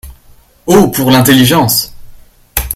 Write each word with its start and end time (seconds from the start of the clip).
Oh! 0.65 0.87
pour 0.89 1.11
l’intelligence!… 1.11 1.93